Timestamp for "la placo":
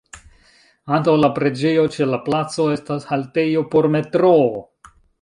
2.15-2.67